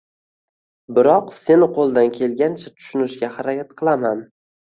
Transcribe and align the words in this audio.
biroq 0.99 1.27
seni 1.39 1.67
qo‘ldan 1.75 2.09
kelgancha 2.17 2.71
tushunishga 2.79 3.29
harakat 3.37 3.79
qilaman?” 3.83 4.27